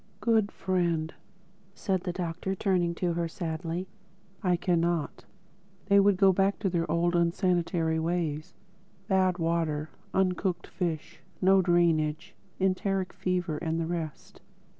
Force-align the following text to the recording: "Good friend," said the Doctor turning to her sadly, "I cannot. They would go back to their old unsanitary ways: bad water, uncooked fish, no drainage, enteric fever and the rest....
"Good 0.19 0.51
friend," 0.51 1.13
said 1.75 2.01
the 2.01 2.11
Doctor 2.11 2.55
turning 2.55 2.95
to 2.95 3.13
her 3.13 3.27
sadly, 3.27 3.87
"I 4.41 4.55
cannot. 4.57 5.25
They 5.85 5.99
would 5.99 6.17
go 6.17 6.33
back 6.33 6.57
to 6.61 6.71
their 6.71 6.89
old 6.89 7.15
unsanitary 7.15 7.99
ways: 7.99 8.55
bad 9.07 9.37
water, 9.37 9.91
uncooked 10.11 10.65
fish, 10.65 11.19
no 11.39 11.61
drainage, 11.61 12.33
enteric 12.59 13.13
fever 13.13 13.59
and 13.59 13.79
the 13.79 13.85
rest.... 13.85 14.41